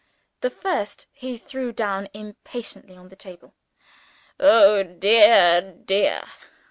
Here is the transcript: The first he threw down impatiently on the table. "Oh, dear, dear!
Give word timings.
The 0.39 0.49
first 0.49 1.05
he 1.11 1.37
threw 1.37 1.71
down 1.71 2.07
impatiently 2.15 2.97
on 2.97 3.09
the 3.09 3.15
table. 3.15 3.53
"Oh, 4.39 4.81
dear, 4.81 5.61
dear! 5.85 6.23